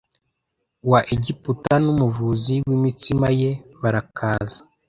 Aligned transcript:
wa 0.89 0.99
egiputa 1.13 1.73
n 1.83 1.85
umuvuzi 1.93 2.53
w 2.67 2.69
imitsima 2.77 3.27
ye 3.41 3.51
barakaza 3.81 4.59